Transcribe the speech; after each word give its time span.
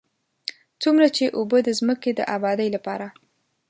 څومره 0.81 1.07
چې 1.15 1.25
اوبه 1.37 1.57
د 1.63 1.69
ځمکې 1.79 2.11
د 2.15 2.19
ابادۍ 2.35 2.69
لپاره. 2.75 3.07